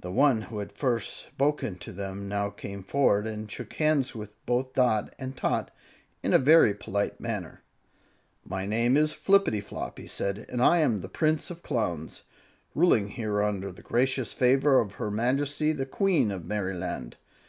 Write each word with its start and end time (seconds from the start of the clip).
The 0.00 0.10
one 0.10 0.42
who 0.50 0.58
had 0.58 0.72
first 0.72 1.14
spoken 1.16 1.76
to 1.76 1.92
them 1.92 2.28
now 2.28 2.50
came 2.50 2.82
forward 2.82 3.28
and 3.28 3.48
shook 3.48 3.74
hands 3.74 4.12
with 4.12 4.34
both 4.44 4.72
Dot 4.72 5.14
and 5.20 5.36
Tot 5.36 5.70
in 6.20 6.32
a 6.34 6.38
very 6.40 6.74
polite 6.74 7.20
manner. 7.20 7.62
"My 8.44 8.66
name 8.66 8.96
is 8.96 9.12
Flippityflop," 9.12 9.98
he 9.98 10.08
said, 10.08 10.46
"and 10.48 10.60
I 10.60 10.78
am 10.78 11.00
the 11.00 11.08
Prince 11.08 11.48
of 11.52 11.62
Clowns, 11.62 12.24
ruling 12.74 13.10
here 13.10 13.40
under 13.40 13.70
the 13.70 13.82
gracious 13.82 14.32
favor 14.32 14.80
of 14.80 14.94
her 14.94 15.12
Majesty 15.12 15.70
the 15.70 15.86
Queen 15.86 16.32
of 16.32 16.44
Merryland. 16.44 17.16